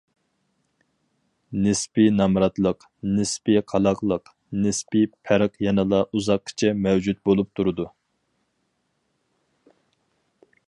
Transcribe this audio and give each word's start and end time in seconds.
نىسپىي 1.65 2.07
نامراتلىق، 2.13 2.85
نىسپىي 3.17 3.59
قالاقلىق، 3.73 4.31
نىسپىي 4.63 5.05
پەرق 5.29 5.61
يەنىلا 5.65 5.99
ئۇزاققىچە 6.07 6.73
مەۋجۇت 6.87 7.21
بولۇپ 7.29 7.51
تۇرىدۇ. 7.61 7.87